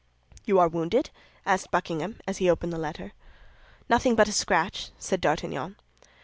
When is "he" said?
2.39-2.49